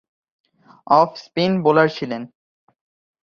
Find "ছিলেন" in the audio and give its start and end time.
1.89-2.21